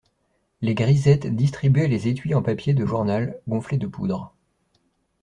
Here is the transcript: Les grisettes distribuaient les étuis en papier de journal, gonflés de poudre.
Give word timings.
Les 0.61 0.73
grisettes 0.73 1.27
distribuaient 1.27 1.87
les 1.87 2.07
étuis 2.07 2.33
en 2.33 2.41
papier 2.41 2.73
de 2.73 2.87
journal, 2.87 3.39
gonflés 3.47 3.77
de 3.77 3.85
poudre. 3.85 4.33